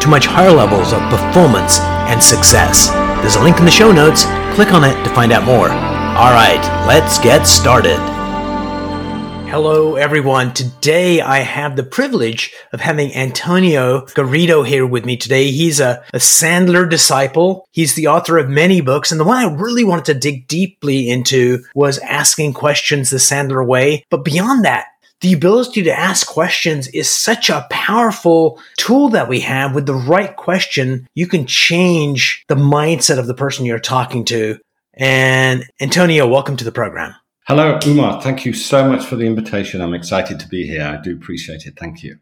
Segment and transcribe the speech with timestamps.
[0.00, 2.88] to much higher levels of performance and success.
[3.20, 4.24] There's a link in the show notes.
[4.54, 5.68] Click on it to find out more.
[5.68, 7.98] All right, let's get started.
[9.50, 10.52] Hello, everyone.
[10.52, 15.50] Today I have the privilege of having Antonio Garrido here with me today.
[15.50, 17.66] He's a, a, Sandler disciple.
[17.70, 19.10] He's the author of many books.
[19.10, 23.66] And the one I really wanted to dig deeply into was asking questions the Sandler
[23.66, 24.04] way.
[24.10, 24.88] But beyond that,
[25.20, 29.74] the ability to ask questions is such a powerful tool that we have.
[29.74, 34.58] With the right question, you can change the mindset of the person you're talking to.
[34.94, 37.14] And Antonio, welcome to the program.
[37.46, 38.20] Hello, Umar.
[38.20, 39.80] Thank you so much for the invitation.
[39.80, 40.84] I'm excited to be here.
[40.84, 41.78] I do appreciate it.
[41.78, 42.18] Thank you.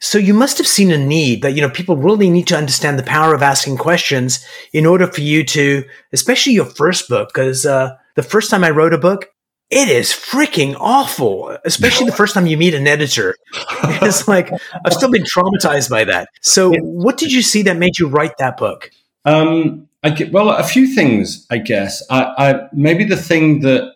[0.00, 2.98] So you must have seen a need that, you know, people really need to understand
[2.98, 7.66] the power of asking questions in order for you to, especially your first book, because
[7.66, 9.26] uh, the first time I wrote a book,
[9.70, 13.36] it is freaking awful, especially the first time you meet an editor.
[14.02, 14.50] It's like,
[14.84, 16.28] I've still been traumatized by that.
[16.40, 18.90] So, what did you see that made you write that book?
[19.26, 22.02] Um, I get, well, a few things, I guess.
[22.08, 23.94] I, I, maybe the thing that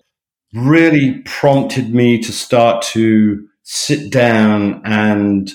[0.52, 5.50] really prompted me to start to sit down and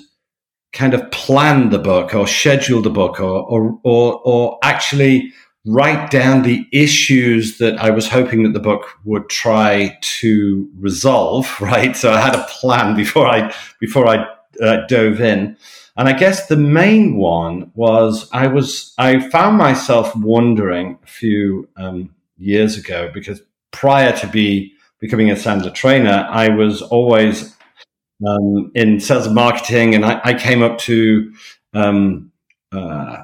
[0.74, 5.32] kind of plan the book or schedule the book or, or, or, or actually
[5.66, 11.48] write down the issues that I was hoping that the book would try to resolve.
[11.62, 14.26] Right, so I had a plan before I before I
[14.62, 15.58] uh, dove in,
[15.98, 21.68] and I guess the main one was I was I found myself wondering a few
[21.78, 27.56] um, years ago because prior to be becoming a Sandler trainer, I was always
[28.26, 31.34] um, in sales and marketing, and I, I came up to
[31.74, 32.32] um,
[32.72, 33.24] uh,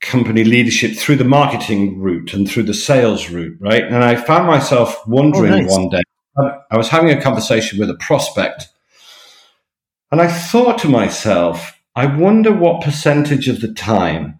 [0.00, 3.84] company leadership through the marketing route and through the sales route, right?
[3.84, 5.70] And I found myself wondering oh, nice.
[5.70, 6.02] one day,
[6.36, 8.68] um, I was having a conversation with a prospect,
[10.10, 14.38] and I thought to myself, I wonder what percentage of the time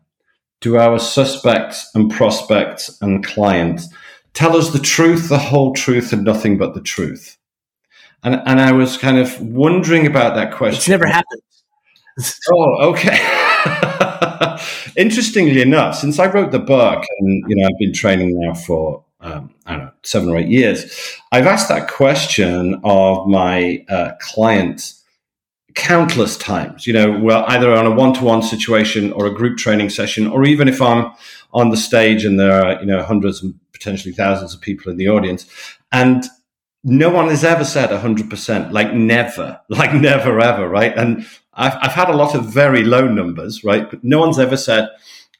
[0.60, 3.88] do our suspects and prospects and clients
[4.34, 7.36] tell us the truth, the whole truth, and nothing but the truth?
[8.22, 10.78] And, and I was kind of wondering about that question.
[10.78, 11.42] It's never happened.
[12.52, 13.46] oh, okay.
[14.96, 19.04] Interestingly enough, since I wrote the book, and you know, I've been training now for
[19.20, 24.12] um, I don't know seven or eight years, I've asked that question of my uh,
[24.20, 25.02] clients
[25.74, 26.86] countless times.
[26.86, 30.68] You know, well, either on a one-to-one situation or a group training session, or even
[30.68, 31.12] if I'm
[31.52, 34.96] on the stage and there are you know hundreds and potentially thousands of people in
[34.96, 35.46] the audience,
[35.92, 36.24] and
[36.82, 40.96] no one has ever said 100%, like never, like never ever, right?
[40.96, 43.88] And I've, I've had a lot of very low numbers, right?
[43.88, 44.88] But no one's ever said,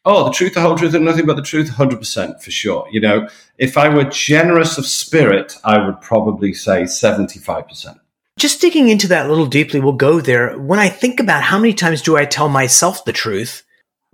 [0.04, 2.86] oh, the truth, the whole truth, and nothing but the truth, 100% for sure.
[2.90, 3.28] You know,
[3.58, 7.98] if I were generous of spirit, I would probably say 75%.
[8.38, 10.58] Just digging into that a little deeply, we'll go there.
[10.58, 13.64] When I think about how many times do I tell myself the truth,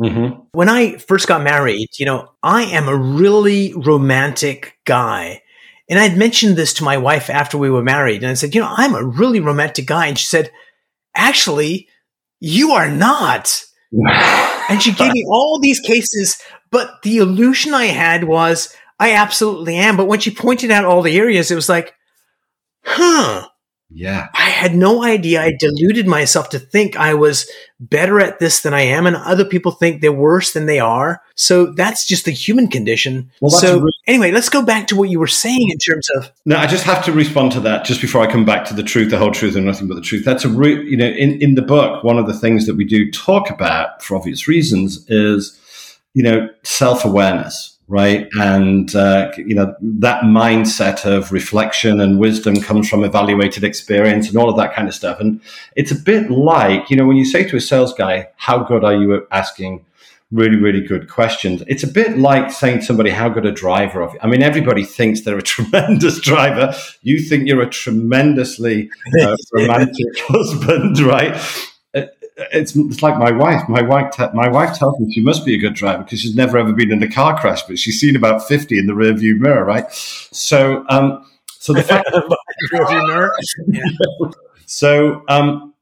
[0.01, 0.41] mm-hmm.
[0.53, 5.43] when I first got married, you know, I am a really romantic guy.
[5.89, 8.23] And I'd mentioned this to my wife after we were married.
[8.23, 10.07] And I said, you know, I'm a really romantic guy.
[10.07, 10.51] And she said,
[11.15, 11.89] actually,
[12.41, 13.63] you are not.
[14.69, 19.77] and she gave me all these cases, but the illusion I had was I absolutely
[19.77, 19.97] am.
[19.97, 21.95] But when she pointed out all the areas, it was like,
[22.85, 23.49] huh,
[23.89, 24.29] yeah.
[24.35, 25.43] I had no idea.
[25.43, 27.49] I deluded myself to think I was
[27.79, 31.23] better at this than I am, and other people think they're worse than they are.
[31.37, 33.31] So that's just the human condition.
[33.41, 36.33] Well, so, really- anyway, let's go back to what you were saying in terms of.
[36.45, 38.83] No, I just have to respond to that just before I come back to the
[38.83, 40.25] truth, the whole truth, and nothing but the truth.
[40.25, 42.85] That's a real, you know, in, in the book, one of the things that we
[42.85, 45.59] do talk about for obvious reasons is,
[46.13, 48.29] you know, self awareness right?
[48.39, 54.37] And uh, you know that mindset of reflection and wisdom comes from evaluated experience and
[54.37, 55.21] all of that kind of stuff.
[55.21, 55.41] And
[55.77, 58.85] it's a bit like you know when you say to a sales guy, "How good
[58.85, 59.85] are you at asking?"
[60.33, 61.63] Really, really good questions.
[61.69, 64.19] It's a bit like saying to somebody, How good a driver of you?
[64.21, 66.75] I mean, everybody thinks they're a tremendous driver.
[67.03, 68.91] You think you're a tremendously
[69.23, 71.41] uh, romantic husband, right?
[72.53, 73.69] It's, it's like my wife.
[73.69, 76.37] My wife, te- my wife tells me she must be a good driver because she's
[76.37, 79.15] never ever been in a car crash, but she's seen about fifty in the rear
[79.15, 79.91] view mirror, right?
[79.93, 82.11] So, um, so the fact,
[82.73, 83.33] rear view mirror.
[83.69, 83.83] Yeah.
[84.67, 85.75] so, um,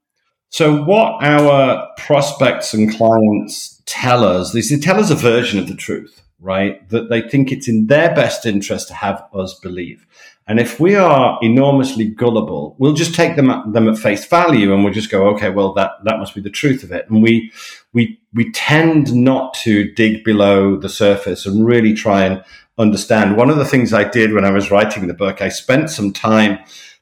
[0.51, 5.75] So, what our prospects and clients tell us they tell us a version of the
[5.75, 6.89] truth, right?
[6.91, 10.06] That they think it's in their best interest to have us believe.
[10.46, 14.75] And if we are enormously gullible, we'll just take them at, them at face value
[14.75, 17.08] and we'll just go, okay, well, that, that must be the truth of it.
[17.08, 17.50] And we,
[17.94, 22.44] we, we tend not to dig below the surface and really try and
[22.76, 23.37] understand.
[23.37, 26.12] One of the things I did when I was writing the book, I spent some
[26.12, 26.58] time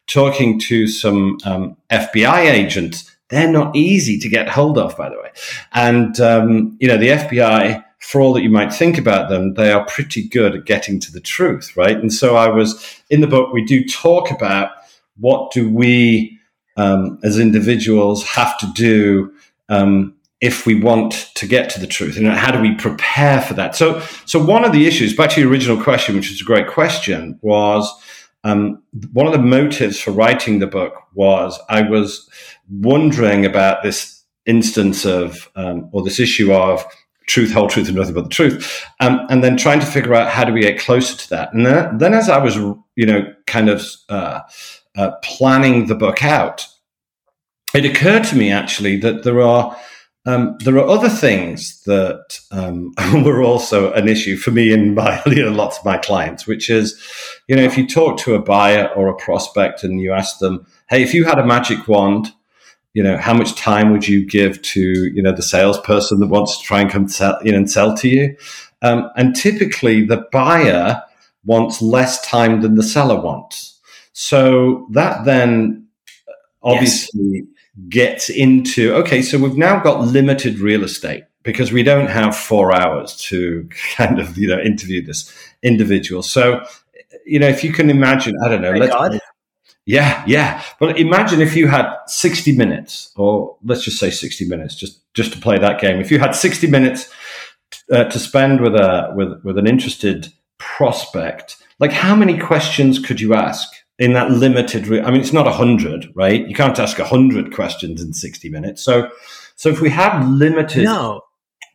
[0.07, 3.11] talking to some um, FBI agents.
[3.29, 5.31] They're not easy to get hold of, by the way.
[5.73, 9.73] And, um, you know, the FBI, for all that you might think about them, they
[9.73, 11.97] are pretty good at getting to the truth, right?
[11.97, 14.71] And so I was in the book, we do talk about
[15.19, 16.39] what do we
[16.77, 19.33] um, as individuals have to do
[19.69, 23.55] um, if we want to get to the truth and how do we prepare for
[23.55, 26.45] that so so one of the issues back to your original question which is a
[26.45, 27.93] great question was
[28.45, 28.83] um,
[29.13, 32.29] one of the motives for writing the book was i was
[32.71, 36.85] wondering about this instance of um, or this issue of
[37.33, 38.85] truth whole truth and nothing but the truth.
[39.01, 41.55] Um, and then trying to figure out how do we get closer to that.
[41.55, 44.41] And then, then as i was you know kind of uh,
[44.97, 46.67] uh, planning the book out
[47.75, 49.77] it occurred to me actually that there are
[50.25, 52.95] um, there are other things that um,
[53.25, 56.71] were also an issue for me and my, you know, lots of my clients, which
[56.71, 56.97] is,
[57.49, 60.65] you know, if you talk to a buyer or a prospect and you ask them,
[60.89, 62.33] hey, if you had a magic wand,
[62.95, 66.59] you know, how much time would you give to, you know, the salesperson that wants
[66.59, 68.37] to try and come sell, you know, and sell to you?
[68.83, 71.03] Um, and typically the buyer
[71.45, 73.81] wants less time than the seller wants.
[74.13, 75.87] So that then
[76.63, 77.47] obviously yes
[77.89, 82.73] gets into okay, so we've now got limited real estate because we don't have four
[82.73, 86.23] hours to kind of you know interview this individual.
[86.23, 86.65] So
[87.25, 88.93] you know, if you can imagine, I don't know, let's.
[88.93, 89.19] God.
[89.85, 90.63] Yeah, yeah.
[90.79, 95.33] But imagine if you had 60 minutes, or let's just say 60 minutes, just just
[95.33, 96.01] to play that game.
[96.01, 97.13] If you had 60 minutes
[97.91, 103.21] uh, to spend with a with with an interested prospect, like how many questions could
[103.21, 103.69] you ask?
[103.99, 106.49] in that limited, re- I mean, it's not a hundred, right?
[106.49, 108.83] You can't ask a hundred questions in 60 minutes.
[108.83, 109.09] So,
[109.55, 110.85] so if we have limited.
[110.85, 111.21] No,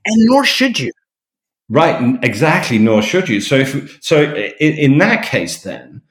[0.06, 0.92] and nor should you.
[1.69, 2.18] Right.
[2.24, 2.77] Exactly.
[2.77, 3.42] Nor should you.
[3.42, 4.24] So if, so
[4.59, 6.01] in, in that case, then,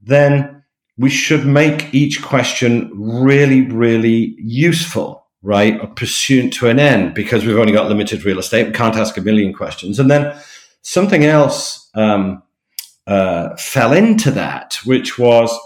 [0.00, 0.55] then
[0.98, 5.78] we should make each question really, really useful, right?
[5.80, 8.66] Or pursuant to an end because we've only got limited real estate.
[8.68, 9.98] We can't ask a million questions.
[9.98, 10.34] And then
[10.82, 12.42] something else, um,
[13.06, 15.56] uh, fell into that, which was,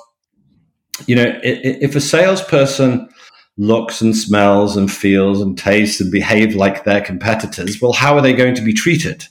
[1.06, 3.08] you know, if a salesperson
[3.56, 8.20] looks and smells and feels and tastes and behave like their competitors, well, how are
[8.20, 9.24] they going to be treated?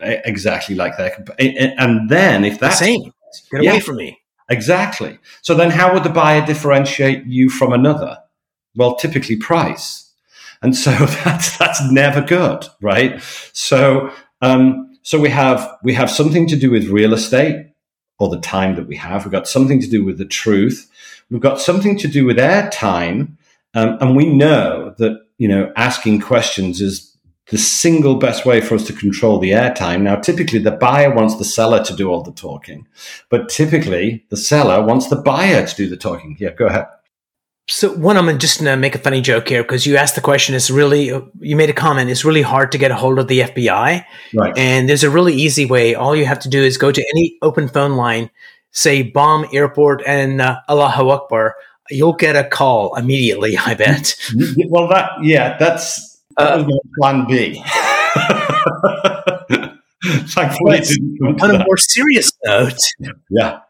[0.00, 1.74] Exactly like their competitors.
[1.76, 3.12] And then if that's the same,
[3.50, 4.18] get away yeah, from me.
[4.48, 5.18] Exactly.
[5.42, 8.18] So then how would the buyer differentiate you from another?
[8.74, 10.12] Well, typically price.
[10.62, 10.90] And so
[11.24, 13.20] that's, that's never good, right?
[13.52, 14.12] So,
[14.42, 17.68] um, so we have we have something to do with real estate
[18.18, 19.24] or the time that we have.
[19.24, 20.90] We've got something to do with the truth.
[21.30, 23.38] We've got something to do with air time,
[23.74, 27.15] um, and we know that you know asking questions is
[27.50, 30.02] the single best way for us to control the airtime.
[30.02, 32.86] Now, typically the buyer wants the seller to do all the talking,
[33.28, 36.36] but typically the seller wants the buyer to do the talking.
[36.40, 36.86] Yeah, go ahead.
[37.68, 40.20] So one, I'm just going to make a funny joke here because you asked the
[40.20, 40.54] question.
[40.54, 41.06] It's really,
[41.40, 42.10] you made a comment.
[42.10, 44.04] It's really hard to get a hold of the FBI.
[44.34, 44.56] Right.
[44.56, 45.94] And there's a really easy way.
[45.96, 48.30] All you have to do is go to any open phone line,
[48.70, 51.56] say bomb airport and uh, Allahu Akbar.
[51.90, 53.56] You'll get a call immediately.
[53.66, 54.14] I bet.
[54.68, 56.05] Well, that, yeah, that's,
[56.36, 57.62] that was plan B.
[60.28, 60.80] Thankfully,
[61.40, 62.78] on a more serious note.
[63.30, 63.60] Yeah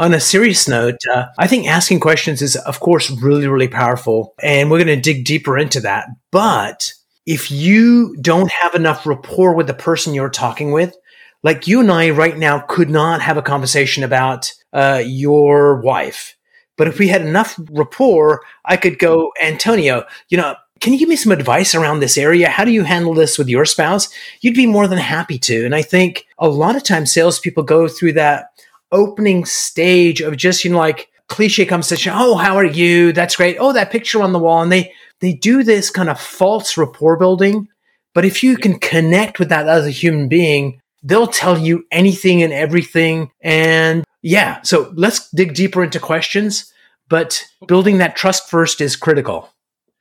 [0.00, 4.34] on a serious note, uh, I think asking questions is, of course, really, really powerful.
[4.42, 6.08] And we're going to dig deeper into that.
[6.32, 6.94] But
[7.26, 10.96] if you don't have enough rapport with the person you're talking with,
[11.42, 16.34] like you and I right now could not have a conversation about uh, your wife.
[16.78, 21.08] But if we had enough rapport, I could go, Antonio, you know, can you give
[21.08, 22.48] me some advice around this area?
[22.48, 24.08] How do you handle this with your spouse?
[24.40, 25.64] You'd be more than happy to.
[25.64, 28.46] And I think a lot of times salespeople go through that
[28.90, 32.12] opening stage of just, you know, like cliche conversation.
[32.16, 33.12] Oh, how are you?
[33.12, 33.58] That's great.
[33.60, 34.62] Oh, that picture on the wall.
[34.62, 37.68] And they, they do this kind of false rapport building.
[38.14, 42.42] But if you can connect with that as a human being, they'll tell you anything
[42.42, 43.30] and everything.
[43.42, 46.72] And yeah, so let's dig deeper into questions.
[47.08, 49.50] But building that trust first is critical.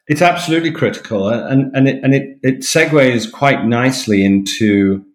[0.10, 5.06] It's absolutely critical, and and it and it, it segues quite nicely into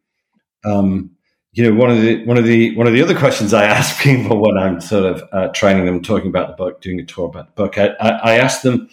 [0.65, 1.11] um,
[1.55, 3.99] you know, one of the one of the one of the other questions I ask
[4.03, 7.27] people when I'm sort of uh, training them, talking about the book, doing a tour
[7.27, 8.89] about the book, I, I, I ask them,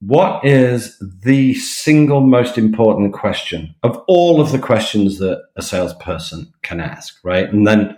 [0.00, 6.52] what is the single most important question of all of the questions that a salesperson
[6.62, 7.48] can ask, right?
[7.48, 7.96] And then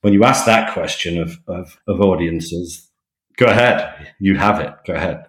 [0.00, 2.90] when you ask that question of, of, of audiences,
[3.36, 4.12] go ahead.
[4.18, 4.72] You have it.
[4.86, 5.26] Go ahead.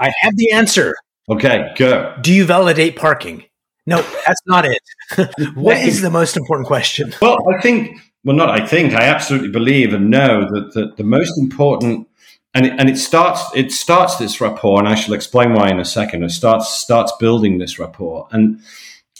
[0.00, 0.94] I have the answer.
[1.28, 2.14] Okay, go.
[2.20, 3.44] Do you validate parking?
[3.86, 4.80] No, that's not it.
[5.54, 7.14] what is the most important question?
[7.20, 11.04] Well, I think, well, not I think, I absolutely believe and know that, that the
[11.04, 12.08] most important
[12.54, 15.80] and it, and it starts it starts this rapport, and I shall explain why in
[15.80, 16.22] a second.
[16.22, 18.60] It starts starts building this rapport, and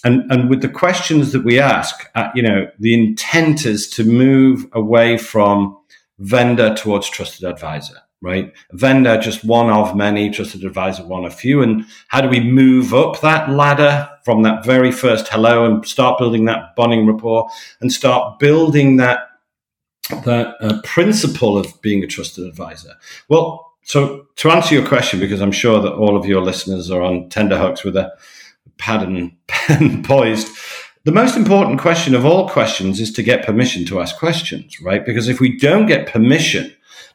[0.05, 4.05] and and with the questions that we ask, uh, you know, the intent is to
[4.05, 5.77] move away from
[6.19, 8.55] vendor towards trusted advisor, right?
[8.73, 12.95] Vendor just one of many, trusted advisor one of few, and how do we move
[12.95, 17.49] up that ladder from that very first hello and start building that bonding rapport
[17.81, 19.29] and start building that
[20.25, 22.95] that uh, principle of being a trusted advisor?
[23.29, 27.03] Well, so to answer your question, because I'm sure that all of your listeners are
[27.03, 28.11] on tender hooks with a
[28.79, 30.49] pad and pen poised,
[31.05, 35.05] the most important question of all questions is to get permission to ask questions, right?
[35.05, 36.75] Because if we don't get permission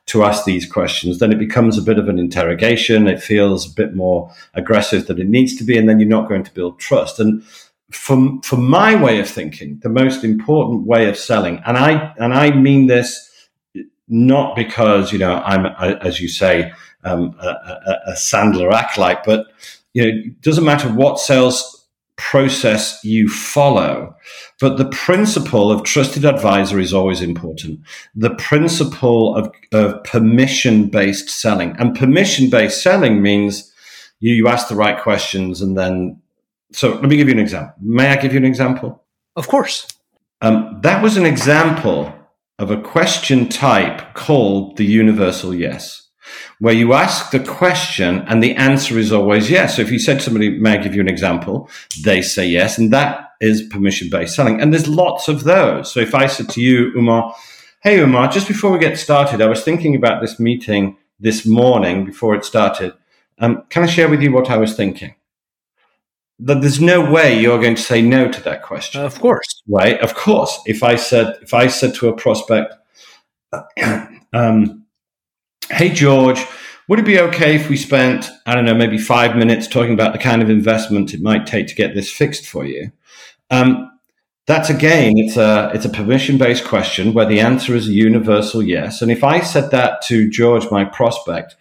[0.09, 3.07] to ask these questions, then it becomes a bit of an interrogation.
[3.07, 6.27] It feels a bit more aggressive than it needs to be, and then you're not
[6.27, 7.19] going to build trust.
[7.19, 7.43] And
[7.91, 12.33] for, for my way of thinking, the most important way of selling, and I and
[12.33, 13.27] I mean this
[14.07, 16.71] not because you know I'm as you say
[17.03, 19.47] um, a, a, a Sandler acolyte, but
[19.93, 24.15] you know it doesn't matter what sales process you follow,
[24.59, 27.79] but the principle of trusted advisor is always important.
[28.15, 33.73] The principle of, of permission based selling and permission based selling means
[34.19, 36.21] you, you ask the right questions and then
[36.71, 37.73] so let me give you an example.
[37.81, 39.03] May I give you an example?
[39.35, 39.87] Of course.
[40.41, 42.13] Um, that was an example
[42.59, 46.08] of a question type called the universal yes,
[46.59, 49.75] where you ask the question and the answer is always yes.
[49.75, 51.69] So if you said to somebody, may I give you an example?
[52.03, 52.77] They say yes.
[52.77, 54.61] And that is permission based selling.
[54.61, 55.91] And there's lots of those.
[55.91, 57.35] So if I said to you, Umar,
[57.81, 62.05] hey, Umar, just before we get started, I was thinking about this meeting this morning
[62.05, 62.93] before it started.
[63.39, 65.15] Um, can I share with you what I was thinking?
[66.39, 69.01] that there's no way you're going to say no to that question.
[69.01, 69.99] Of course, right?
[69.99, 70.59] Of course.
[70.65, 72.73] If I said if I said to a prospect,
[74.33, 74.85] um,
[75.69, 76.45] "Hey George,
[76.87, 80.13] would it be okay if we spent I don't know maybe five minutes talking about
[80.13, 82.91] the kind of investment it might take to get this fixed for you?"
[83.51, 83.91] Um,
[84.47, 88.63] that's again, it's a it's a permission based question where the answer is a universal
[88.63, 89.01] yes.
[89.01, 91.55] And if I said that to George, my prospect,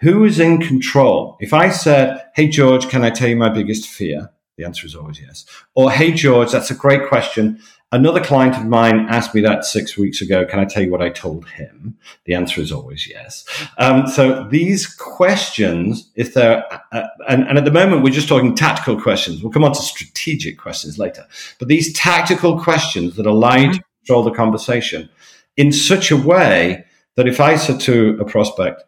[0.00, 1.36] who is in control?
[1.40, 4.30] If I said, Hey, George, can I tell you my biggest fear?
[4.56, 5.44] The answer is always yes.
[5.74, 7.60] Or, Hey, George, that's a great question.
[7.90, 10.44] Another client of mine asked me that six weeks ago.
[10.44, 11.96] Can I tell you what I told him?
[12.26, 13.46] The answer is always yes.
[13.78, 18.54] Um, so these questions, if they're, uh, and, and, at the moment we're just talking
[18.54, 19.42] tactical questions.
[19.42, 21.26] We'll come on to strategic questions later.
[21.58, 25.08] But these tactical questions that allow you to control the conversation
[25.56, 26.84] in such a way
[27.16, 28.82] that if I said to a prospect,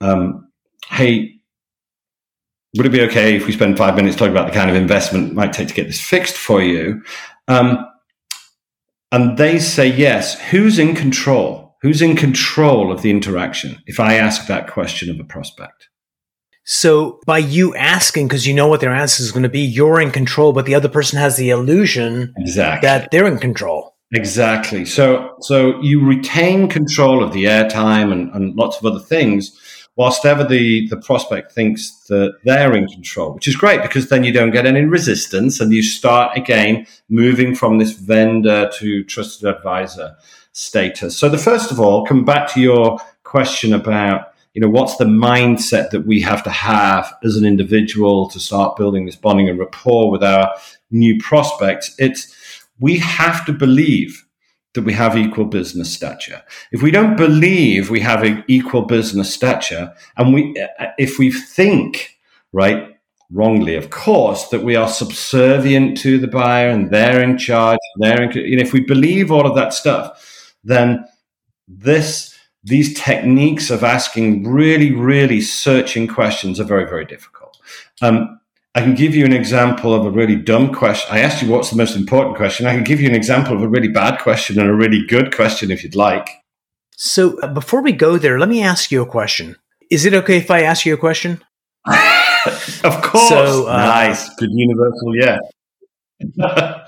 [0.00, 0.48] um,
[0.88, 1.36] hey,
[2.76, 5.30] would it be okay if we spend five minutes talking about the kind of investment
[5.30, 7.02] it might take to get this fixed for you?
[7.46, 7.86] Um,
[9.12, 10.40] and they say yes.
[10.50, 11.76] Who's in control?
[11.82, 13.82] Who's in control of the interaction?
[13.86, 15.88] If I ask that question of a prospect.
[16.64, 20.00] So by you asking, because you know what their answer is going to be, you're
[20.00, 22.86] in control, but the other person has the illusion exactly.
[22.86, 23.96] that they're in control.
[24.12, 24.84] Exactly.
[24.84, 29.56] So, so you retain control of the airtime and, and lots of other things
[29.96, 34.24] whilst ever the, the prospect thinks that they're in control, which is great because then
[34.24, 39.48] you don't get any resistance and you start again moving from this vendor to trusted
[39.48, 40.16] advisor
[40.52, 41.16] status.
[41.16, 45.04] So the first of all, come back to your question about, you know, what's the
[45.04, 49.58] mindset that we have to have as an individual to start building this bonding and
[49.58, 50.52] rapport with our
[50.90, 51.94] new prospects?
[51.98, 52.34] It's
[52.80, 54.24] we have to believe
[54.74, 56.42] that we have equal business stature.
[56.72, 60.54] If we don't believe we have equal business stature, and we,
[60.98, 62.18] if we think,
[62.52, 62.96] right,
[63.30, 68.22] wrongly, of course, that we are subservient to the buyer and they're in charge, they're
[68.22, 71.04] in, you know, if we believe all of that stuff, then
[71.68, 77.56] this, these techniques of asking really, really searching questions are very, very difficult.
[78.02, 78.39] Um,
[78.74, 81.08] I can give you an example of a really dumb question.
[81.12, 82.66] I asked you what's the most important question.
[82.66, 85.34] I can give you an example of a really bad question and a really good
[85.34, 86.28] question if you'd like.
[86.92, 89.56] So uh, before we go there, let me ask you a question.
[89.90, 91.42] Is it okay if I ask you a question?
[92.84, 93.28] of course.
[93.28, 94.32] So, uh, nice.
[94.36, 95.38] Good universal, yeah.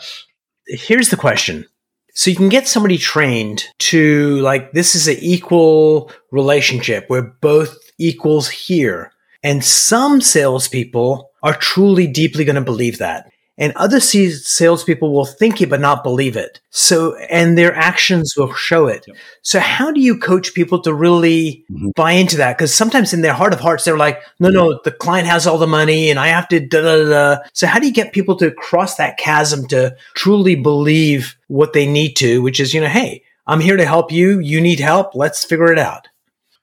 [0.66, 1.66] here's the question.
[2.14, 7.06] So you can get somebody trained to like, this is an equal relationship.
[7.08, 9.12] We're both equals here
[9.42, 13.30] And some salespeople are truly deeply going to believe that.
[13.58, 16.60] And other salespeople will think it but not believe it.
[16.70, 19.04] So, and their actions will show it.
[19.06, 19.16] Yep.
[19.42, 21.90] So, how do you coach people to really mm-hmm.
[21.94, 22.56] buy into that?
[22.56, 25.58] Because sometimes in their heart of hearts, they're like, no, no, the client has all
[25.58, 27.42] the money and I have to da da da.
[27.52, 31.86] So, how do you get people to cross that chasm to truly believe what they
[31.86, 34.38] need to, which is, you know, hey, I'm here to help you.
[34.38, 35.14] You need help.
[35.14, 36.08] Let's figure it out.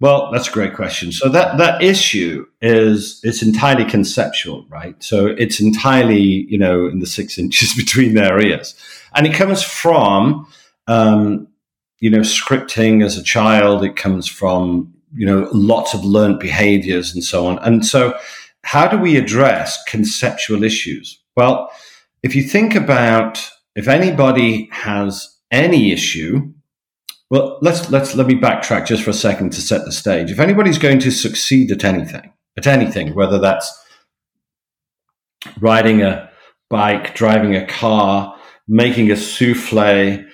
[0.01, 1.11] Well, that's a great question.
[1.11, 4.95] So that that issue is it's entirely conceptual, right?
[5.03, 8.75] So it's entirely you know in the six inches between their ears,
[9.15, 10.47] and it comes from
[10.87, 11.47] um,
[11.99, 13.83] you know scripting as a child.
[13.83, 17.59] It comes from you know lots of learned behaviors and so on.
[17.59, 18.17] And so,
[18.63, 21.19] how do we address conceptual issues?
[21.35, 21.69] Well,
[22.23, 26.53] if you think about if anybody has any issue
[27.29, 30.31] well, let's let's let me backtrack just for a second to set the stage.
[30.31, 33.71] If anybody's going to succeed at anything, at anything, whether that's
[35.59, 36.29] riding a
[36.69, 38.36] bike, driving a car,
[38.67, 40.25] making a souffle,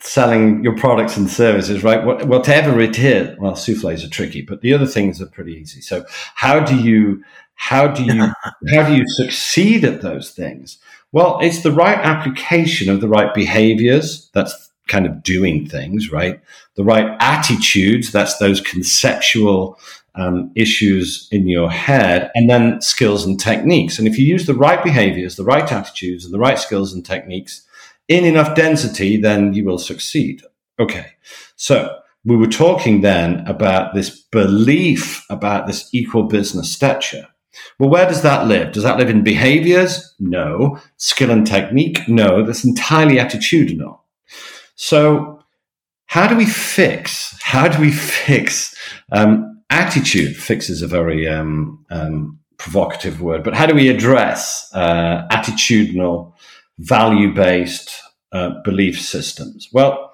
[0.00, 2.04] selling your products and services, right?
[2.04, 5.80] Whatever it is, well, souffles are tricky, but the other things are pretty easy.
[5.80, 6.04] So,
[6.34, 7.22] how do you
[7.56, 8.32] how do you
[8.72, 10.78] how do you succeed at those things?
[11.12, 14.30] Well, it's the right application of the right behaviors.
[14.34, 16.40] That's kind of doing things, right?
[16.76, 19.78] The right attitudes, that's those conceptual
[20.14, 23.98] um, issues in your head, and then skills and techniques.
[23.98, 27.04] And if you use the right behaviors, the right attitudes, and the right skills and
[27.04, 27.66] techniques
[28.08, 30.42] in enough density, then you will succeed.
[30.78, 31.06] Okay.
[31.56, 37.28] So we were talking then about this belief about this equal business stature.
[37.78, 38.72] Well, where does that live?
[38.72, 40.14] Does that live in behaviors?
[40.18, 40.80] No.
[40.96, 42.08] Skill and technique?
[42.08, 42.44] No.
[42.44, 44.00] That's entirely attitudinal.
[44.74, 45.40] So,
[46.06, 47.36] how do we fix?
[47.40, 48.74] How do we fix
[49.12, 50.36] um, attitude?
[50.36, 56.32] Fix is a very um, um, provocative word, but how do we address uh, attitudinal,
[56.78, 58.00] value based
[58.32, 59.68] uh, belief systems?
[59.72, 60.10] Well,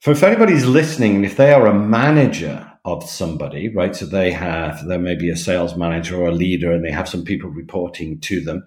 [0.00, 3.96] for if anybody's listening, and if they are a manager of somebody, right?
[3.96, 7.08] So they have, there may be a sales manager or a leader and they have
[7.08, 8.64] some people reporting to them.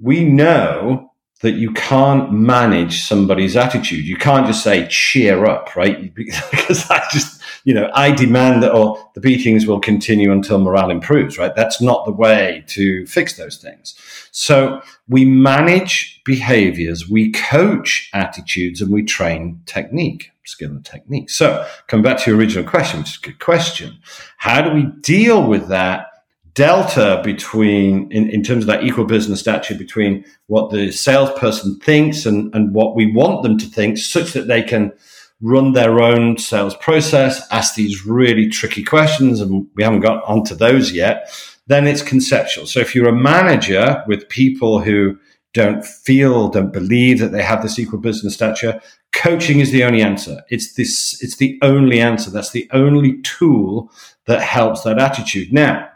[0.00, 1.07] We know
[1.40, 4.04] that you can't manage somebody's attitude.
[4.04, 6.12] You can't just say cheer up, right?
[6.50, 10.90] Because I just, you know, I demand that or the beatings will continue until morale
[10.90, 11.54] improves, right?
[11.54, 13.94] That's not the way to fix those things.
[14.32, 21.30] So we manage behaviors, we coach attitudes, and we train technique, skill and technique.
[21.30, 23.98] So come back to your original question, which is a good question.
[24.38, 26.07] How do we deal with that?
[26.54, 32.26] Delta between, in, in terms of that equal business stature, between what the salesperson thinks
[32.26, 34.92] and, and what we want them to think, such that they can
[35.40, 40.54] run their own sales process, ask these really tricky questions, and we haven't got onto
[40.54, 41.30] those yet,
[41.68, 42.66] then it's conceptual.
[42.66, 45.18] So if you're a manager with people who
[45.54, 48.80] don't feel, don't believe that they have this equal business stature,
[49.12, 50.42] coaching is the only answer.
[50.48, 52.30] It's this, it's the only answer.
[52.30, 53.90] That's the only tool
[54.26, 55.52] that helps that attitude.
[55.52, 55.88] Now,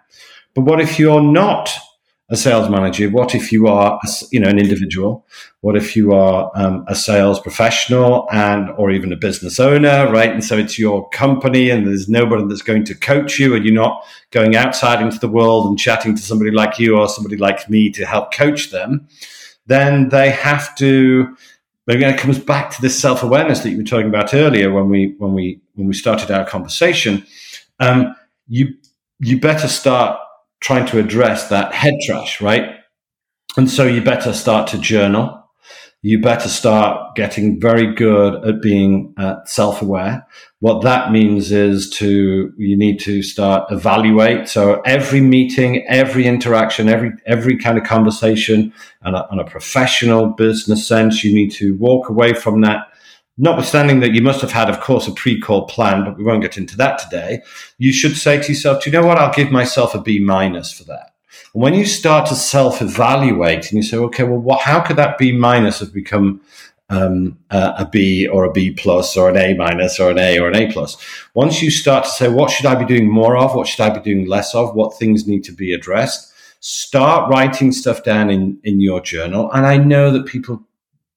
[0.55, 1.71] but what if you're not
[2.33, 3.11] a sales manager?
[3.11, 5.27] What if you are, you know, an individual?
[5.61, 10.31] What if you are um, a sales professional and, or even a business owner, right?
[10.31, 13.75] And so it's your company, and there's nobody that's going to coach you, and you're
[13.75, 17.69] not going outside into the world and chatting to somebody like you or somebody like
[17.69, 19.07] me to help coach them.
[19.67, 21.37] Then they have to.
[21.87, 24.89] Maybe it comes back to this self awareness that you were talking about earlier when
[24.89, 27.27] we when we when we started our conversation.
[27.79, 28.15] Um,
[28.49, 28.75] you
[29.19, 30.19] you better start
[30.63, 32.77] trying to address that head trash, right?
[33.57, 35.39] And so you better start to journal.
[36.05, 40.27] You better start getting very good at being uh, self aware.
[40.59, 44.49] What that means is to, you need to start evaluate.
[44.49, 48.73] So every meeting, every interaction, every, every kind of conversation
[49.03, 52.92] on a, on a professional business sense, you need to walk away from that
[53.39, 56.59] notwithstanding that you must have had, of course, a pre-call plan, but we won't get
[56.59, 57.43] into that today,
[57.79, 59.19] you should say to yourself, do you know what?
[59.19, 61.15] I'll give myself a B minus for that.
[61.55, 65.19] And when you start to self-evaluate and you say, okay, well, what, how could that
[65.19, 66.43] B minus have become
[66.91, 70.39] um, a, a B or a B plus or an A minus or an A
[70.39, 70.99] or an A plus?
[71.33, 73.55] Once you start to say, what should I be doing more of?
[73.55, 74.75] What should I be doing less of?
[74.75, 76.33] What things need to be addressed?
[76.61, 79.51] Start writing stuff down in, in your journal.
[79.53, 80.63] And I know that people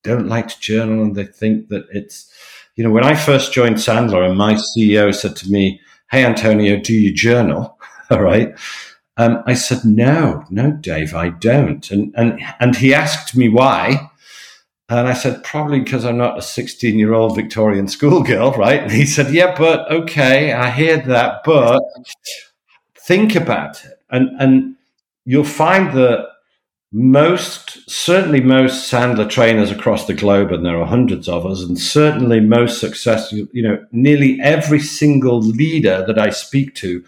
[0.06, 2.32] don't like to journal and they think that it's,
[2.76, 6.80] you know, when I first joined Sandler and my CEO said to me, Hey, Antonio,
[6.80, 7.78] do you journal?
[8.10, 8.58] All right.
[9.18, 11.90] Um, I said, no, no, Dave, I don't.
[11.90, 14.10] And, and, and he asked me why.
[14.90, 18.84] And I said, probably because I'm not a 16 year old Victorian schoolgirl, right?
[18.84, 21.42] And he said, yeah, but okay, I hear that.
[21.44, 21.82] But
[23.00, 23.94] think about it.
[24.10, 24.76] And, and
[25.24, 26.28] you'll find that
[26.98, 31.78] most, certainly most Sandler trainers across the globe, and there are hundreds of us, and
[31.78, 37.04] certainly most successful, you know, nearly every single leader that I speak to,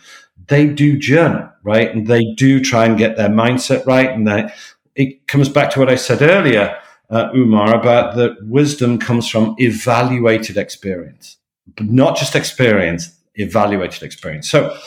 [0.47, 1.89] they do journal, right?
[1.89, 4.09] And they do try and get their mindset right.
[4.09, 4.51] And they,
[4.95, 6.77] it comes back to what I said earlier,
[7.09, 11.37] uh, Umar, about that wisdom comes from evaluated experience,
[11.77, 14.51] but not just experience, evaluated experience.
[14.51, 14.77] So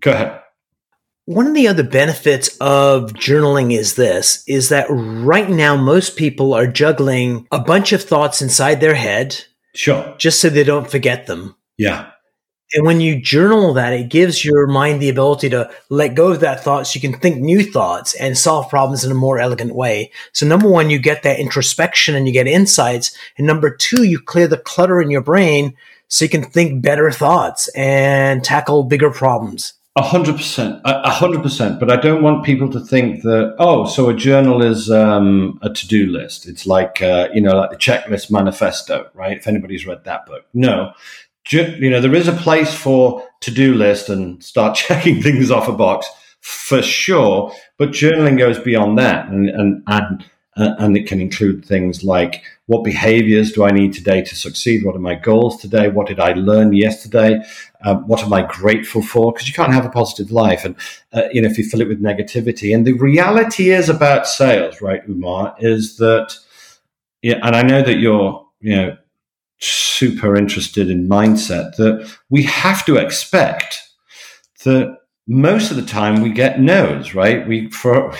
[0.00, 0.40] go ahead.
[1.26, 6.54] One of the other benefits of journaling is this is that right now most people
[6.54, 9.44] are juggling a bunch of thoughts inside their head.
[9.74, 10.14] Sure.
[10.18, 11.56] Just so they don't forget them.
[11.76, 12.10] Yeah.
[12.74, 16.40] And when you journal that, it gives your mind the ability to let go of
[16.40, 19.74] that thought so you can think new thoughts and solve problems in a more elegant
[19.74, 20.12] way.
[20.32, 23.16] So number one, you get that introspection and you get insights.
[23.36, 25.76] And number two, you clear the clutter in your brain
[26.08, 29.74] so you can think better thoughts and tackle bigger problems.
[29.98, 31.80] A hundred percent, a hundred percent.
[31.80, 35.70] But I don't want people to think that oh, so a journal is um, a
[35.70, 36.46] to-do list.
[36.46, 39.38] It's like uh, you know, like the checklist manifesto, right?
[39.38, 40.92] If anybody's read that book, no.
[41.50, 45.72] You know, there is a place for to-do list and start checking things off a
[45.72, 47.52] box for sure.
[47.78, 50.24] But journaling goes beyond that, and and and
[50.56, 54.84] uh, and it can include things like what behaviors do I need today to succeed?
[54.84, 55.88] What are my goals today?
[55.88, 57.42] What did I learn yesterday?
[57.84, 59.32] Um, what am I grateful for?
[59.32, 60.74] Because you can't have a positive life, and
[61.12, 62.74] uh, you know if you fill it with negativity.
[62.74, 66.36] And the reality is about sales, right, Umar, is that
[67.22, 68.96] yeah, and I know that you're you know
[69.58, 73.80] super interested in mindset that we have to expect
[74.64, 77.46] that most of the time we get no's, right?
[77.46, 78.14] We for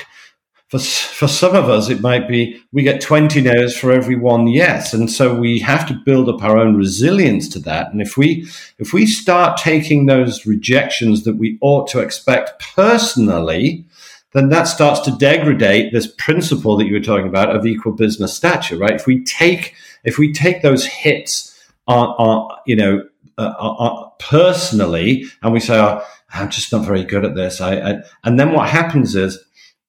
[0.68, 4.48] for, for some of us, it might be we get 20 no's for every one
[4.48, 4.92] yes.
[4.92, 7.92] And so we have to build up our own resilience to that.
[7.92, 8.48] And if we,
[8.78, 13.84] if we start taking those rejections that we ought to expect personally,
[14.32, 18.34] then that starts to degrade this principle that you were talking about of equal business
[18.34, 18.92] stature, right?
[18.92, 19.74] If we take,
[20.04, 25.78] if we take those hits on, on you know, uh, uh, personally, and we say,
[25.78, 26.02] oh,
[26.34, 27.60] I'm just not very good at this.
[27.60, 29.38] I, I, and then what happens is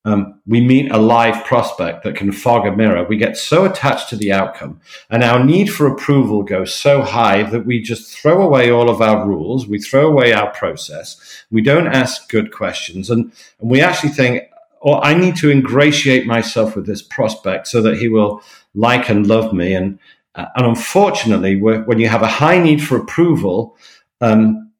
[0.05, 3.03] um, we meet a live prospect that can fog a mirror.
[3.03, 4.79] We get so attached to the outcome,
[5.09, 9.01] and our need for approval goes so high that we just throw away all of
[9.01, 9.67] our rules.
[9.67, 11.19] We throw away our process.
[11.51, 14.43] We don't ask good questions, and, and we actually think,
[14.81, 18.41] "Oh, I need to ingratiate myself with this prospect so that he will
[18.75, 19.99] like and love me." And
[20.35, 23.75] uh, and unfortunately, when you have a high need for approval,
[24.21, 24.71] um,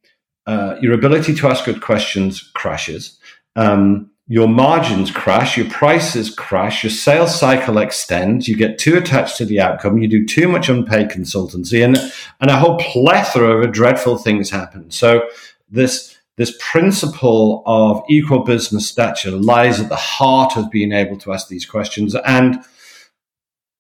[0.46, 3.20] uh, your ability to ask good questions crashes.
[3.58, 9.38] Um, your margins crash, your prices crash, your sales cycle extends, you get too attached
[9.38, 11.98] to the outcome, you do too much unpaid consultancy, and,
[12.42, 14.92] and a whole plethora of dreadful things happen.
[14.92, 15.28] So
[15.70, 21.34] this this principle of equal business stature lies at the heart of being able to
[21.34, 22.14] ask these questions.
[22.14, 22.64] And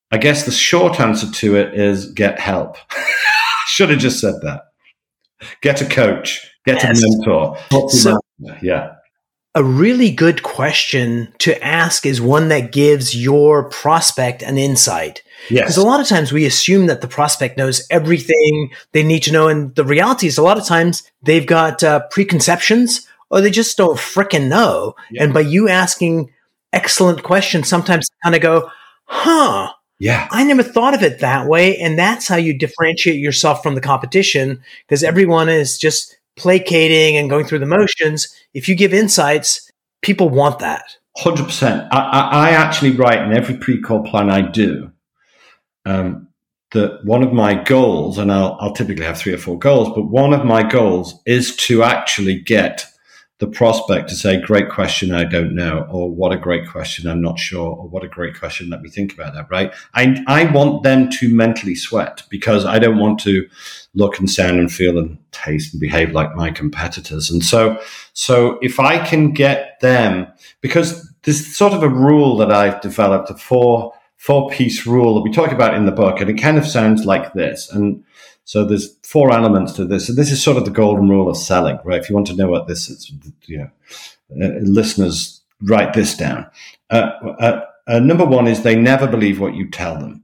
[0.10, 2.77] I guess the short answer to it is get help.
[3.67, 4.63] Should have just said that.
[5.62, 6.99] Get a coach, get yes.
[6.99, 7.57] a mentor.
[7.89, 8.17] So,
[8.63, 8.96] yeah
[9.58, 15.24] a really good question to ask is one that gives your prospect an insight.
[15.50, 15.63] Yes.
[15.63, 19.32] Because a lot of times we assume that the prospect knows everything they need to
[19.32, 19.48] know.
[19.48, 23.76] And the reality is a lot of times they've got uh, preconceptions or they just
[23.78, 24.93] don't fricking know.
[25.10, 25.24] Yeah.
[25.24, 26.30] And by you asking
[26.72, 28.70] excellent questions, sometimes kind of go,
[29.06, 30.28] huh, yeah.
[30.30, 31.78] I never thought of it that way.
[31.78, 37.30] And that's how you differentiate yourself from the competition because everyone is just placating and
[37.30, 38.28] going through the motions.
[38.54, 39.69] If you give insights,
[40.02, 40.84] people want that.
[41.17, 41.88] 100%.
[41.91, 44.91] I, I, I actually write in every pre call plan I do
[45.86, 46.28] um,
[46.71, 50.04] that one of my goals, and I'll, I'll typically have three or four goals, but
[50.04, 52.86] one of my goals is to actually get
[53.39, 57.21] the prospect to say, great question, I don't know, or what a great question, I'm
[57.21, 59.71] not sure, or what a great question, let me think about that, right?
[59.93, 63.47] I, I want them to mentally sweat because I don't want to
[63.93, 67.30] look and sound and feel and taste and behave like my competitors.
[67.30, 67.80] And so,
[68.13, 70.28] so if I can get them,
[70.62, 75.21] because there's sort of a rule that I've developed, a four, four piece rule that
[75.21, 77.71] we talk about in the book, and it kind of sounds like this.
[77.71, 78.04] And
[78.47, 80.07] so there's four elements to this.
[80.07, 81.99] And this is sort of the golden rule of selling, right?
[81.99, 83.12] If you want to know what this is,
[83.45, 83.69] you know,
[84.41, 86.49] uh, listeners, write this down.
[86.89, 90.23] Uh, uh, uh, number one is they never believe what you tell them.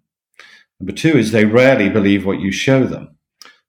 [0.80, 3.10] Number two is they rarely believe what you show them.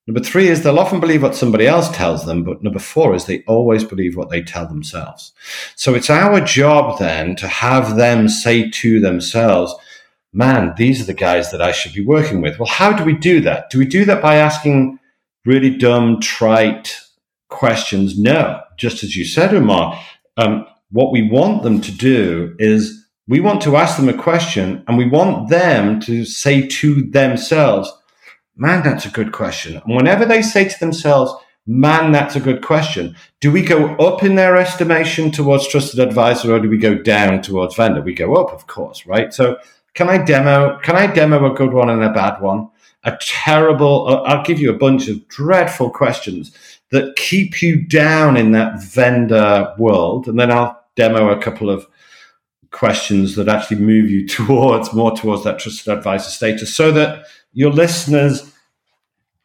[0.07, 3.25] Number three is they'll often believe what somebody else tells them, but number four is
[3.25, 5.33] they always believe what they tell themselves.
[5.75, 9.75] So it's our job then to have them say to themselves,
[10.35, 12.59] man, these are the guys that I should be working with.
[12.59, 13.71] Well, how do we do that?
[13.71, 14.99] Do we do that by asking
[15.47, 17.01] really dumb, trite,
[17.49, 18.19] questions?
[18.19, 19.99] No, just as you said, Umar.
[20.37, 24.85] Um, what we want them to do is we want to ask them a question
[24.87, 27.91] and we want them to say to themselves,
[28.57, 29.77] man, that's a good question.
[29.77, 31.33] And whenever they say to themselves,
[31.67, 36.53] man, that's a good question, do we go up in their estimation towards trusted advisor
[36.53, 38.03] or do we go down towards vendor?
[38.03, 39.33] We go up, of course, right?
[39.33, 39.59] So
[39.95, 42.69] can I demo, can I demo a good one and a bad one?
[43.05, 46.57] A terrible, uh, I'll give you a bunch of dreadful questions
[46.91, 50.27] that keep you down in that vendor world.
[50.27, 51.87] And then I'll demo a couple of
[52.71, 57.71] questions that actually move you towards more towards that trusted advisor status so that your
[57.71, 58.53] listeners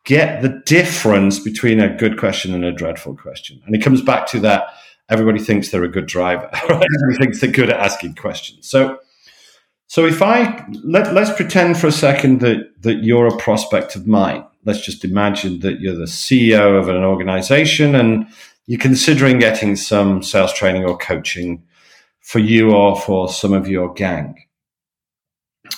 [0.05, 3.61] get the difference between a good question and a dreadful question.
[3.65, 4.69] And it comes back to that
[5.09, 6.87] everybody thinks they're a good driver, right?
[7.03, 8.67] Everybody thinks they're good at asking questions.
[8.67, 8.99] So
[9.89, 14.05] so if I let let's pretend for a second that that you're a prospect of
[14.05, 14.45] mine.
[14.63, 18.27] Let's just imagine that you're the CEO of an organization and
[18.67, 21.63] you're considering getting some sales training or coaching
[22.19, 24.35] for you or for some of your gang.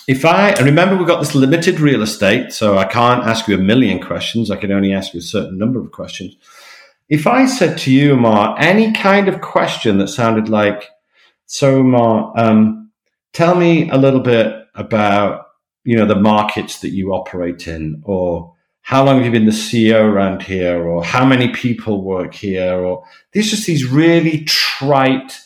[0.09, 3.55] If I, and remember, we've got this limited real estate, so I can't ask you
[3.55, 4.51] a million questions.
[4.51, 6.35] I can only ask you a certain number of questions.
[7.07, 10.89] If I said to you, Umar, any kind of question that sounded like,
[11.45, 12.80] so Umar, um,
[13.33, 15.47] tell me a little bit about,
[15.83, 19.51] you know, the markets that you operate in, or how long have you been the
[19.51, 25.39] CEO around here, or how many people work here, or these just these really trite,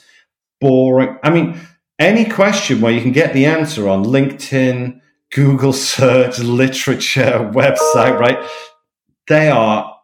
[0.61, 1.17] boring.
[1.23, 1.59] I mean,
[1.99, 4.99] any question where you can get the answer on LinkedIn,
[5.31, 8.49] Google search, literature, website, right?
[9.27, 9.94] They are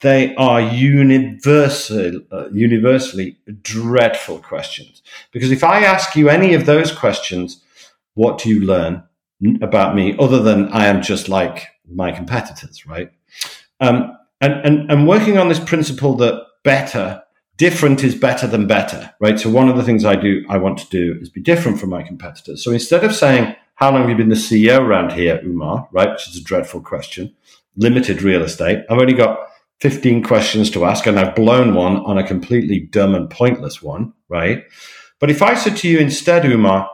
[0.00, 5.02] they are universal, uh, universally dreadful questions.
[5.32, 7.62] Because if I ask you any of those questions,
[8.14, 9.02] what do you learn
[9.62, 13.10] about me other than I am just like my competitors, right?
[13.80, 17.22] Um, and, and, and working on this principle that better
[17.56, 19.38] different is better than better, right?
[19.38, 21.90] So one of the things I do, I want to do is be different from
[21.90, 22.64] my competitors.
[22.64, 26.10] So instead of saying, how long have you been the CEO around here, Umar, right?
[26.10, 27.34] Which is a dreadful question.
[27.76, 28.84] Limited real estate.
[28.88, 29.49] I've only got
[29.80, 34.12] 15 questions to ask and I've blown one on a completely dumb and pointless one,
[34.28, 34.64] right?
[35.18, 36.90] But if I said to you instead, Umar,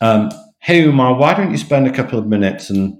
[0.00, 2.98] um, hey, Umar, why don't you spend a couple of minutes and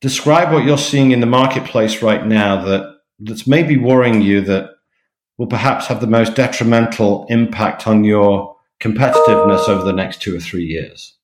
[0.00, 4.70] describe what you're seeing in the marketplace right now that that's maybe worrying you that
[5.36, 10.40] will perhaps have the most detrimental impact on your competitiveness over the next two or
[10.40, 11.16] three years?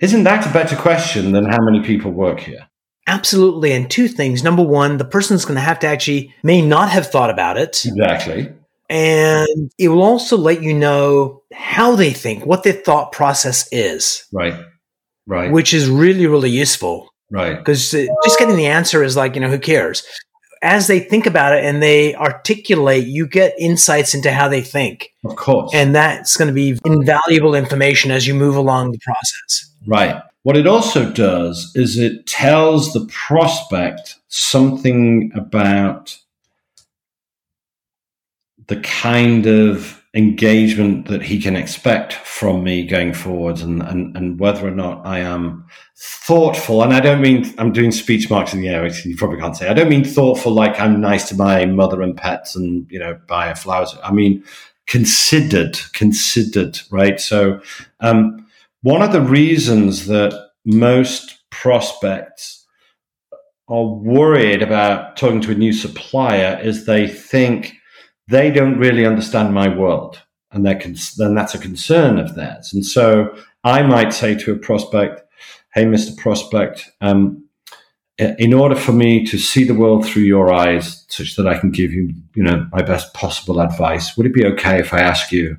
[0.00, 2.65] Isn't that a better question than how many people work here?
[3.06, 3.72] Absolutely.
[3.72, 4.42] And two things.
[4.42, 7.84] Number one, the person's going to have to actually may not have thought about it.
[7.84, 8.52] Exactly.
[8.88, 14.24] And it will also let you know how they think, what their thought process is.
[14.32, 14.54] Right.
[15.26, 15.50] Right.
[15.50, 17.12] Which is really, really useful.
[17.30, 17.56] Right.
[17.56, 20.04] Because uh, just getting the answer is like, you know, who cares?
[20.62, 25.10] as they think about it and they articulate, you get insights into how they think.
[25.24, 25.70] Of course.
[25.74, 29.72] And that's going to be invaluable information as you move along the process.
[29.86, 30.22] Right.
[30.46, 36.16] What it also does is it tells the prospect something about
[38.68, 44.38] the kind of engagement that he can expect from me going forwards and, and, and
[44.38, 46.84] whether or not I am thoughtful.
[46.84, 49.66] And I don't mean I'm doing speech marks in the air, you probably can't say.
[49.66, 53.18] I don't mean thoughtful like I'm nice to my mother and pets and, you know,
[53.26, 53.96] buy flowers.
[54.00, 54.44] I mean
[54.86, 57.18] considered, considered, right?
[57.18, 57.60] So,
[57.98, 58.45] um,
[58.82, 62.66] one of the reasons that most prospects
[63.68, 67.74] are worried about talking to a new supplier is they think
[68.28, 70.22] they don't really understand my world.
[70.52, 72.72] And then that's a concern of theirs.
[72.72, 75.22] And so I might say to a prospect,
[75.74, 76.16] Hey, Mr.
[76.16, 77.46] Prospect, um,
[78.18, 81.70] in order for me to see the world through your eyes, such that I can
[81.70, 85.30] give you, you know, my best possible advice, would it be okay if I ask
[85.32, 85.58] you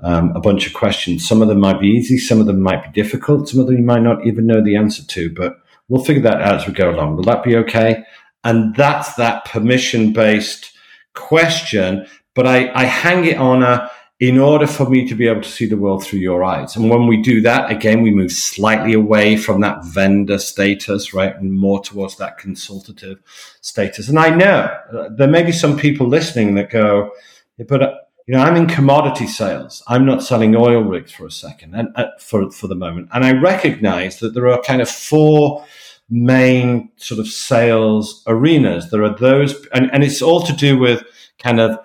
[0.00, 1.26] um, a bunch of questions?
[1.26, 3.76] Some of them might be easy, some of them might be difficult, some of them
[3.76, 5.56] you might not even know the answer to, but
[5.88, 7.16] we'll figure that out as we go along.
[7.16, 8.04] Will that be okay?
[8.42, 10.72] And that's that permission based
[11.14, 15.42] question, but I, I hang it on a, in order for me to be able
[15.42, 16.76] to see the world through your eyes.
[16.76, 21.34] And when we do that, again, we move slightly away from that vendor status, right?
[21.34, 23.18] And more towards that consultative
[23.60, 24.08] status.
[24.08, 27.10] And I know uh, there may be some people listening that go,
[27.68, 29.82] but, you know, I'm in commodity sales.
[29.86, 33.08] I'm not selling oil rigs for a second and uh, for, for the moment.
[33.12, 35.64] And I recognize that there are kind of four
[36.08, 38.90] main sort of sales arenas.
[38.90, 41.02] There are those, and, and it's all to do with
[41.38, 41.78] kind of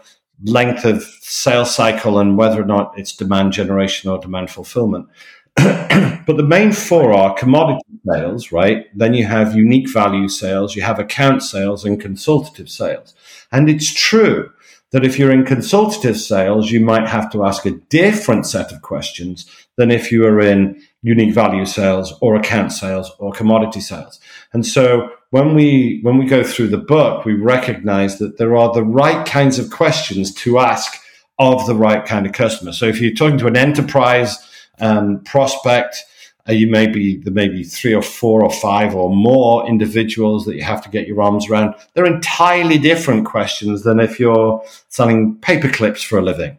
[0.46, 5.08] length of sales cycle and whether or not it's demand generation or demand fulfillment.
[5.56, 8.86] but the main four are commodity sales, right?
[8.98, 13.14] Then you have unique value sales, you have account sales, and consultative sales.
[13.52, 14.52] And it's true
[14.92, 18.82] that if you're in consultative sales, you might have to ask a different set of
[18.82, 19.46] questions
[19.78, 24.20] than if you are in unique value sales or account sales or commodity sales.
[24.52, 28.74] And so when we when we go through the book, we recognize that there are
[28.74, 31.00] the right kinds of questions to ask
[31.38, 32.74] of the right kind of customer.
[32.74, 34.38] So if you're talking to an enterprise
[34.82, 36.04] um, prospect,
[36.50, 40.46] Uh, you may be there may be three or four or five or more individuals
[40.46, 41.76] that you have to get your arms around.
[41.94, 46.58] They're entirely different questions than if you're selling paper clips for a living.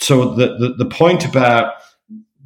[0.00, 1.74] So the, the, the point about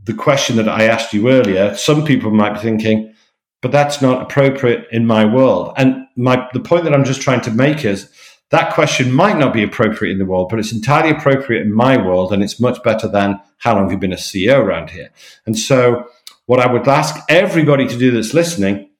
[0.05, 3.15] the question that I asked you earlier, some people might be thinking,
[3.61, 5.75] but that's not appropriate in my world.
[5.77, 8.11] And my the point that I'm just trying to make is
[8.51, 11.97] that question might not be appropriate in the world, but it's entirely appropriate in my
[11.97, 15.11] world, and it's much better than how long have you been a CEO around here.
[15.47, 16.07] And so,
[16.47, 18.91] what I would ask everybody to do that's listening,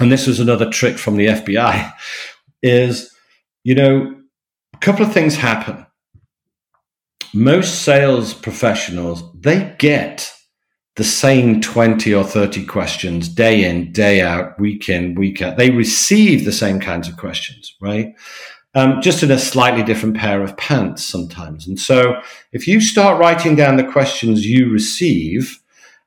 [0.00, 1.92] and this was another trick from the FBI,
[2.62, 3.12] is
[3.66, 4.14] you know,
[4.74, 5.84] a couple of things happen.
[7.34, 10.32] Most sales professionals they get
[10.94, 15.56] the same 20 or 30 questions day in, day out, week in, week out.
[15.56, 18.14] They receive the same kinds of questions, right?
[18.76, 21.66] Um, just in a slightly different pair of pants sometimes.
[21.66, 22.20] And so
[22.52, 25.58] if you start writing down the questions you receive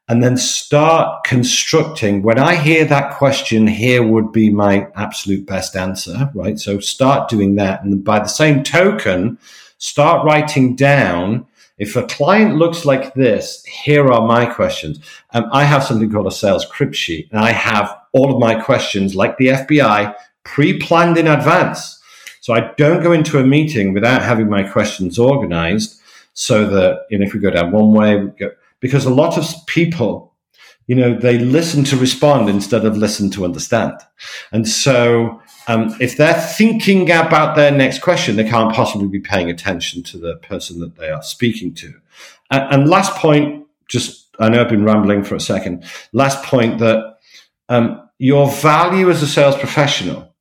[0.10, 5.76] and then start constructing, when I hear that question, here would be my absolute best
[5.76, 6.60] answer, right?
[6.60, 7.84] So start doing that.
[7.84, 9.38] And by the same token,
[9.78, 11.46] start writing down
[11.80, 15.00] if a client looks like this, here are my questions.
[15.32, 18.60] Um, I have something called a sales crib sheet, and I have all of my
[18.60, 22.02] questions, like the FBI, pre planned in advance.
[22.42, 26.02] So I don't go into a meeting without having my questions organized
[26.34, 29.38] so that, you know, if we go down one way, we go, because a lot
[29.38, 30.36] of people,
[30.88, 33.94] you know, they listen to respond instead of listen to understand.
[34.52, 39.50] And so um, if they're thinking about their next question, they can't possibly be paying
[39.50, 41.94] attention to the person that they are speaking to.
[42.50, 45.84] And, and last point, just I know I've been rambling for a second.
[46.14, 47.18] Last point that
[47.68, 50.34] um, your value as a sales professional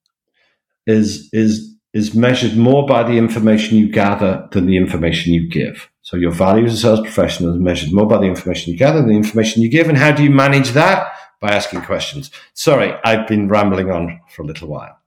[0.86, 5.90] is is is measured more by the information you gather than the information you give.
[6.08, 9.00] So your value as a sales professional is measured more by the information you gather
[9.00, 9.90] than the information you give.
[9.90, 11.12] And how do you manage that?
[11.38, 12.30] By asking questions.
[12.54, 14.98] Sorry, I've been rambling on for a little while.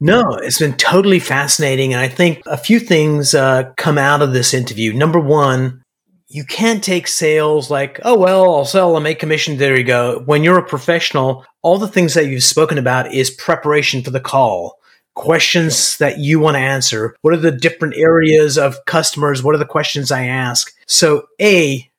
[0.00, 1.94] No, it's been totally fascinating.
[1.94, 4.92] And I think a few things uh, come out of this interview.
[4.92, 5.80] Number one,
[6.28, 9.56] you can't take sales like, oh, well, I'll sell and make commission.
[9.56, 10.22] There you go.
[10.26, 14.20] When you're a professional, all the things that you've spoken about is preparation for the
[14.20, 14.76] call,
[15.14, 17.16] questions that you want to answer.
[17.22, 19.42] What are the different areas of customers?
[19.42, 20.72] What are the questions I ask?
[20.86, 21.90] So, A,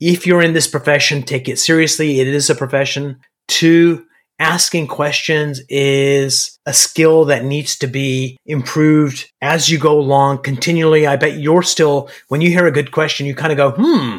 [0.00, 2.20] if you're in this profession, take it seriously.
[2.20, 3.20] It is a profession.
[3.48, 4.04] Two,
[4.38, 11.06] asking questions is a skill that needs to be improved as you go along continually.
[11.06, 14.18] I bet you're still, when you hear a good question, you kind of go, hmm,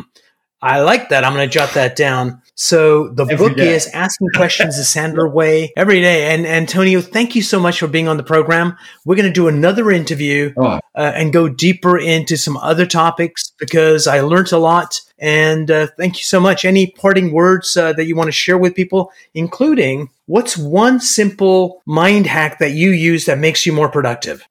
[0.61, 1.25] I like that.
[1.25, 2.41] I'm going to jot that down.
[2.55, 3.73] So the every book day.
[3.73, 6.33] is Asking Questions the Sandler Way every day.
[6.33, 8.77] And Antonio, thank you so much for being on the program.
[9.05, 10.79] We're going to do another interview oh.
[10.95, 15.01] uh, and go deeper into some other topics because I learned a lot.
[15.17, 16.63] And uh, thank you so much.
[16.63, 21.81] Any parting words uh, that you want to share with people, including what's one simple
[21.85, 24.45] mind hack that you use that makes you more productive?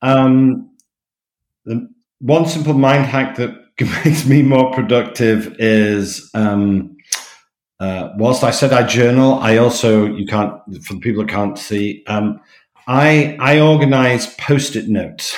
[0.00, 0.70] Um,
[1.64, 1.88] the
[2.20, 3.64] one simple mind hack that
[4.04, 6.93] makes me more productive is um,
[7.80, 11.58] uh, whilst I said I journal, I also you can't for the people that can't
[11.58, 12.04] see.
[12.06, 12.40] Um,
[12.86, 15.36] I I organize post-it notes.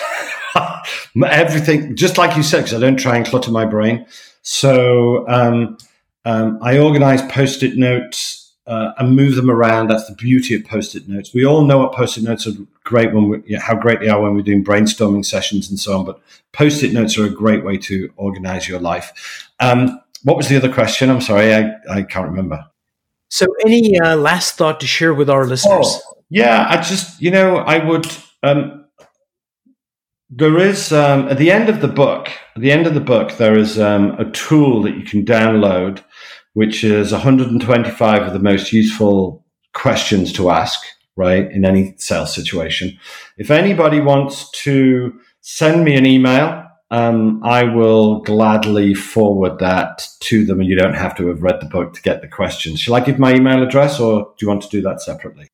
[1.25, 4.07] Everything, just like you said, because I don't try and clutter my brain.
[4.42, 5.79] So um,
[6.25, 9.88] um I organize post-it notes uh, and move them around.
[9.88, 11.33] That's the beauty of post-it notes.
[11.33, 12.53] We all know what post-it notes are
[12.85, 15.79] great when we, you know, how great they are when we're doing brainstorming sessions and
[15.79, 16.05] so on.
[16.05, 16.20] But
[16.53, 19.49] post-it notes are a great way to organize your life.
[19.61, 21.11] Um, what was the other question?
[21.11, 22.65] I'm sorry, I, I can't remember.
[23.29, 25.87] So, any uh, last thought to share with our listeners?
[25.87, 28.07] Oh, yeah, I just you know I would.
[28.42, 28.85] Um,
[30.29, 32.29] there is um, at the end of the book.
[32.55, 36.03] At the end of the book, there is um, a tool that you can download
[36.57, 39.44] which is 125 of the most useful
[39.75, 40.81] questions to ask,
[41.15, 42.98] right, in any sales situation.
[43.37, 50.45] If anybody wants to send me an email, um, I will gladly forward that to
[50.45, 52.81] them, and you don't have to have read the book to get the questions.
[52.81, 55.49] Shall I give my email address, or do you want to do that separately?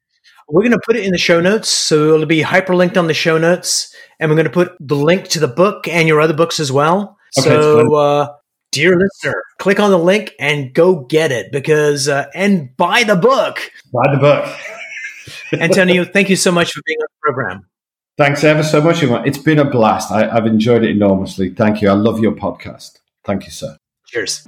[0.48, 3.14] We're going to put it in the show notes, so it'll be hyperlinked on the
[3.14, 6.34] show notes, and we're going to put the link to the book and your other
[6.34, 7.16] books as well.
[7.38, 8.28] Okay, so uh,
[8.70, 13.16] dear listener, click on the link and go get it because uh, and buy the
[13.16, 13.58] book.
[13.90, 14.58] Buy the book.
[15.52, 17.66] Antonio, thank you so much for being on the program.
[18.18, 19.02] Thanks ever so much.
[19.02, 20.12] It's been a blast.
[20.12, 21.48] I, I've enjoyed it enormously.
[21.50, 21.88] Thank you.
[21.88, 22.98] I love your podcast.
[23.24, 23.76] Thank you, sir.
[24.06, 24.46] Cheers.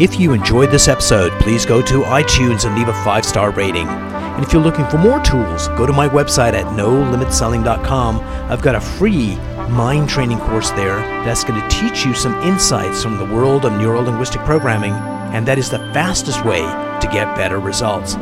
[0.00, 3.88] If you enjoyed this episode, please go to iTunes and leave a five star rating.
[3.88, 8.20] And if you're looking for more tools, go to my website at nolimitselling.com.
[8.20, 9.34] I've got a free
[9.68, 13.72] mind training course there that's going to teach you some insights from the world of
[13.72, 14.92] neuro linguistic programming,
[15.32, 18.16] and that is the fastest way to get better results.